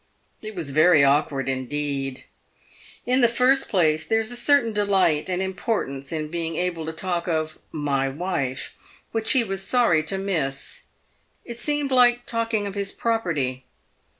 [0.41, 2.23] It was very awkward, indeed.
[3.05, 6.91] In the first place, there is a certain delight and importance in being able to
[6.91, 7.59] talk of"
[7.91, 8.73] my wife,"
[9.11, 10.85] which he was sorry to miss.
[11.45, 13.63] It seemed like talking of his property.